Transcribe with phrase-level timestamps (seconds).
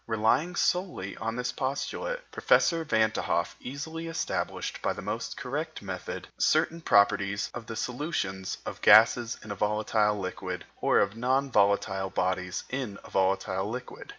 [0.07, 5.83] Relying solely on this postulate, Professor Van t' Hoff easily established, by the most correct
[5.83, 11.51] method, certain properties of the solutions of gases in a volatile liquid, or of non
[11.51, 14.09] volatile bodies in a volatile liquid.